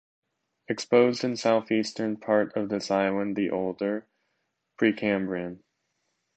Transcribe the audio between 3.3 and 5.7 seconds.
the older Precambrian.